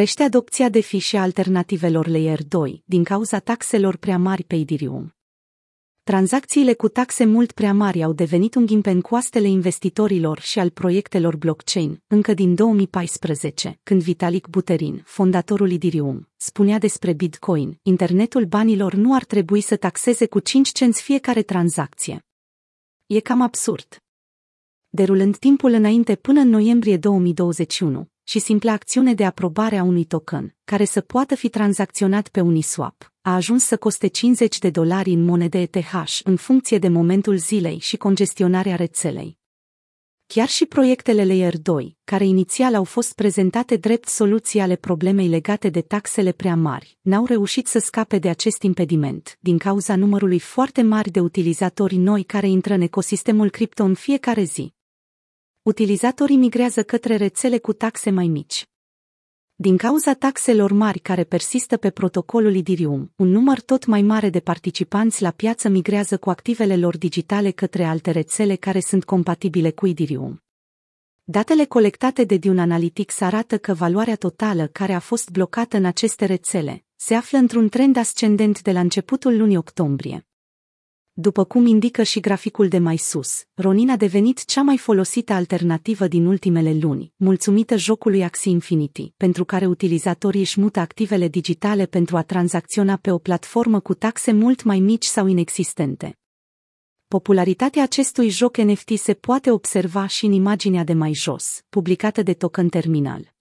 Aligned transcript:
Crește 0.00 0.22
adopția 0.22 0.68
de 0.68 0.80
fi 0.80 0.98
și 0.98 1.16
a 1.16 1.20
alternativelor 1.20 2.06
Layer 2.06 2.44
2 2.44 2.82
din 2.86 3.04
cauza 3.04 3.38
taxelor 3.38 3.96
prea 3.96 4.18
mari 4.18 4.44
pe 4.44 4.56
Ethereum. 4.56 5.14
Tranzacțiile 6.02 6.74
cu 6.74 6.88
taxe 6.88 7.24
mult 7.24 7.52
prea 7.52 7.74
mari 7.74 8.02
au 8.02 8.12
devenit 8.12 8.54
un 8.54 8.66
ghimpe 8.66 8.90
în 8.90 9.00
coastele 9.00 9.48
investitorilor 9.48 10.38
și 10.38 10.58
al 10.58 10.70
proiectelor 10.70 11.36
blockchain, 11.36 12.02
încă 12.06 12.34
din 12.34 12.54
2014, 12.54 13.80
când 13.82 14.02
Vitalik 14.02 14.46
Buterin, 14.46 15.02
fondatorul 15.04 15.72
Ethereum, 15.72 16.28
spunea 16.36 16.78
despre 16.78 17.12
Bitcoin, 17.12 17.78
internetul 17.82 18.44
banilor 18.44 18.94
nu 18.94 19.14
ar 19.14 19.24
trebui 19.24 19.60
să 19.60 19.76
taxeze 19.76 20.26
cu 20.26 20.38
5 20.38 20.68
cenți 20.68 21.02
fiecare 21.02 21.42
tranzacție. 21.42 22.26
E 23.06 23.20
cam 23.20 23.40
absurd. 23.40 24.02
Derulând 24.88 25.36
timpul 25.36 25.72
înainte 25.72 26.16
până 26.16 26.40
în 26.40 26.48
noiembrie 26.48 26.96
2021, 26.96 28.08
și 28.22 28.38
simpla 28.38 28.72
acțiune 28.72 29.14
de 29.14 29.24
aprobare 29.24 29.76
a 29.76 29.82
unui 29.82 30.04
token, 30.04 30.56
care 30.64 30.84
să 30.84 31.00
poată 31.00 31.34
fi 31.34 31.48
tranzacționat 31.48 32.28
pe 32.28 32.40
Uniswap, 32.40 33.12
a 33.20 33.34
ajuns 33.34 33.64
să 33.64 33.76
coste 33.76 34.06
50 34.06 34.58
de 34.58 34.70
dolari 34.70 35.10
în 35.10 35.24
monede 35.24 35.60
ETH 35.60 36.20
în 36.24 36.36
funcție 36.36 36.78
de 36.78 36.88
momentul 36.88 37.36
zilei 37.36 37.78
și 37.78 37.96
congestionarea 37.96 38.76
rețelei. 38.76 39.38
Chiar 40.26 40.48
și 40.48 40.66
proiectele 40.66 41.24
Layer 41.24 41.58
2, 41.58 41.96
care 42.04 42.24
inițial 42.24 42.74
au 42.74 42.84
fost 42.84 43.14
prezentate 43.14 43.76
drept 43.76 44.08
soluții 44.08 44.60
ale 44.60 44.76
problemei 44.76 45.28
legate 45.28 45.68
de 45.68 45.80
taxele 45.80 46.32
prea 46.32 46.56
mari, 46.56 46.98
n-au 47.00 47.24
reușit 47.26 47.66
să 47.66 47.78
scape 47.78 48.18
de 48.18 48.28
acest 48.28 48.62
impediment, 48.62 49.38
din 49.40 49.58
cauza 49.58 49.96
numărului 49.96 50.38
foarte 50.38 50.82
mari 50.82 51.10
de 51.10 51.20
utilizatori 51.20 51.96
noi 51.96 52.22
care 52.22 52.48
intră 52.48 52.74
în 52.74 52.80
ecosistemul 52.80 53.50
cripto 53.50 53.84
în 53.84 53.94
fiecare 53.94 54.42
zi. 54.42 54.74
Utilizatorii 55.62 56.36
migrează 56.36 56.82
către 56.82 57.16
rețele 57.16 57.58
cu 57.58 57.72
taxe 57.72 58.10
mai 58.10 58.26
mici. 58.26 58.68
Din 59.54 59.76
cauza 59.76 60.14
taxelor 60.14 60.72
mari 60.72 60.98
care 60.98 61.24
persistă 61.24 61.76
pe 61.76 61.90
protocolul 61.90 62.56
Ethereum, 62.56 63.12
un 63.16 63.28
număr 63.28 63.60
tot 63.60 63.86
mai 63.86 64.02
mare 64.02 64.30
de 64.30 64.40
participanți 64.40 65.22
la 65.22 65.30
piață 65.30 65.68
migrează 65.68 66.18
cu 66.18 66.30
activele 66.30 66.76
lor 66.76 66.98
digitale 66.98 67.50
către 67.50 67.84
alte 67.84 68.10
rețele 68.10 68.56
care 68.56 68.80
sunt 68.80 69.04
compatibile 69.04 69.70
cu 69.70 69.86
Ethereum. 69.86 70.42
Datele 71.24 71.64
colectate 71.64 72.24
de 72.24 72.38
Dune 72.38 72.60
Analytics 72.60 73.20
arată 73.20 73.58
că 73.58 73.74
valoarea 73.74 74.16
totală 74.16 74.66
care 74.66 74.92
a 74.92 75.00
fost 75.00 75.30
blocată 75.30 75.76
în 75.76 75.84
aceste 75.84 76.24
rețele 76.24 76.84
se 76.96 77.14
află 77.14 77.38
într-un 77.38 77.68
trend 77.68 77.96
ascendent 77.96 78.62
de 78.62 78.72
la 78.72 78.80
începutul 78.80 79.36
lunii 79.36 79.56
octombrie. 79.56 80.29
După 81.12 81.44
cum 81.44 81.66
indică 81.66 82.02
și 82.02 82.20
graficul 82.20 82.68
de 82.68 82.78
mai 82.78 82.96
sus, 82.96 83.44
Ronin 83.54 83.90
a 83.90 83.96
devenit 83.96 84.44
cea 84.44 84.62
mai 84.62 84.78
folosită 84.78 85.32
alternativă 85.32 86.06
din 86.06 86.26
ultimele 86.26 86.78
luni, 86.80 87.12
mulțumită 87.16 87.76
jocului 87.76 88.22
Axie 88.24 88.50
Infinity, 88.50 89.12
pentru 89.16 89.44
care 89.44 89.66
utilizatorii 89.66 90.40
își 90.40 90.60
mută 90.60 90.80
activele 90.80 91.28
digitale 91.28 91.86
pentru 91.86 92.16
a 92.16 92.22
tranzacționa 92.22 92.96
pe 92.96 93.10
o 93.10 93.18
platformă 93.18 93.80
cu 93.80 93.94
taxe 93.94 94.32
mult 94.32 94.62
mai 94.62 94.78
mici 94.78 95.04
sau 95.04 95.26
inexistente. 95.26 96.18
Popularitatea 97.08 97.82
acestui 97.82 98.28
joc 98.28 98.56
NFT 98.56 98.98
se 98.98 99.14
poate 99.14 99.50
observa 99.50 100.06
și 100.06 100.24
în 100.24 100.32
imaginea 100.32 100.84
de 100.84 100.92
mai 100.92 101.12
jos, 101.12 101.64
publicată 101.68 102.22
de 102.22 102.34
Token 102.34 102.68
Terminal. 102.68 103.32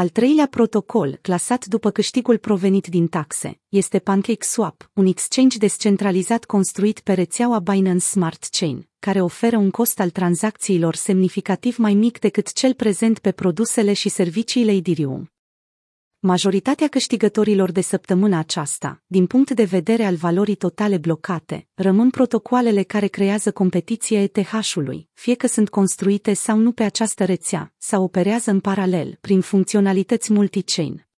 Al 0.00 0.08
treilea 0.08 0.46
protocol, 0.46 1.18
clasat 1.22 1.66
după 1.66 1.90
câștigul 1.90 2.38
provenit 2.38 2.86
din 2.86 3.06
taxe, 3.06 3.60
este 3.68 3.98
PancakeSwap, 3.98 4.90
un 4.94 5.06
exchange 5.06 5.58
descentralizat 5.58 6.44
construit 6.44 7.00
pe 7.00 7.12
rețeaua 7.12 7.58
Binance 7.58 8.04
Smart 8.04 8.46
Chain, 8.50 8.88
care 8.98 9.20
oferă 9.20 9.56
un 9.56 9.70
cost 9.70 10.00
al 10.00 10.10
tranzacțiilor 10.10 10.94
semnificativ 10.94 11.76
mai 11.76 11.94
mic 11.94 12.18
decât 12.18 12.52
cel 12.52 12.74
prezent 12.74 13.18
pe 13.18 13.32
produsele 13.32 13.92
și 13.92 14.08
serviciile 14.08 14.72
Ethereum. 14.72 15.30
Majoritatea 16.22 16.88
câștigătorilor 16.88 17.70
de 17.70 17.80
săptămâna 17.80 18.38
aceasta, 18.38 19.02
din 19.06 19.26
punct 19.26 19.50
de 19.50 19.64
vedere 19.64 20.04
al 20.04 20.14
valorii 20.14 20.54
totale 20.54 20.98
blocate, 20.98 21.66
rămân 21.74 22.10
protocoalele 22.10 22.82
care 22.82 23.06
creează 23.06 23.52
competiția 23.52 24.22
ETH-ului, 24.22 25.08
fie 25.12 25.34
că 25.34 25.46
sunt 25.46 25.68
construite 25.68 26.32
sau 26.32 26.58
nu 26.58 26.72
pe 26.72 26.82
această 26.82 27.24
rețea, 27.24 27.74
sau 27.78 28.02
operează 28.02 28.50
în 28.50 28.60
paralel, 28.60 29.18
prin 29.20 29.40
funcționalități 29.40 30.32
multi-chain. 30.32 31.08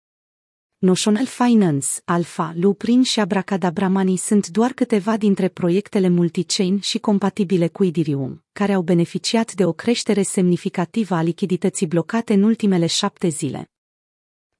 Notional 0.78 1.26
Finance, 1.26 1.88
Alpha, 2.04 2.52
Luprin 2.56 3.02
și 3.02 3.20
Abracadabra 3.20 3.92
sunt 4.16 4.48
doar 4.48 4.72
câteva 4.72 5.16
dintre 5.16 5.48
proiectele 5.48 6.08
multi-chain 6.08 6.78
și 6.80 6.98
compatibile 6.98 7.68
cu 7.68 7.84
Ethereum, 7.84 8.44
care 8.52 8.72
au 8.72 8.82
beneficiat 8.82 9.52
de 9.54 9.64
o 9.64 9.72
creștere 9.72 10.22
semnificativă 10.22 11.14
a 11.14 11.22
lichidității 11.22 11.86
blocate 11.86 12.32
în 12.32 12.42
ultimele 12.42 12.86
șapte 12.86 13.28
zile 13.28 13.71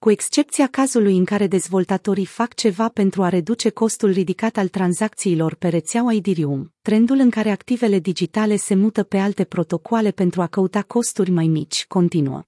cu 0.03 0.11
excepția 0.11 0.67
cazului 0.67 1.17
în 1.17 1.25
care 1.25 1.47
dezvoltatorii 1.47 2.25
fac 2.25 2.55
ceva 2.55 2.89
pentru 2.89 3.23
a 3.23 3.29
reduce 3.29 3.71
costul 3.71 4.11
ridicat 4.11 4.57
al 4.57 4.69
tranzacțiilor 4.69 5.55
pe 5.55 5.69
rețeaua 5.69 6.15
Ethereum, 6.15 6.73
trendul 6.83 7.19
în 7.19 7.31
care 7.31 7.51
activele 7.51 7.99
digitale 7.99 8.57
se 8.57 8.75
mută 8.75 9.03
pe 9.03 9.19
alte 9.19 9.45
protocoale 9.45 10.11
pentru 10.11 10.43
a 10.43 10.47
căuta 10.47 10.83
costuri 10.83 11.31
mai 11.31 11.47
mici 11.47 11.85
continuă. 11.89 12.43